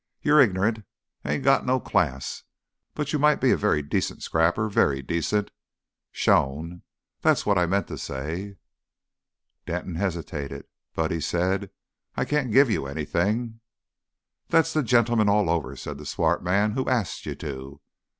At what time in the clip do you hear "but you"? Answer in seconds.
2.95-3.19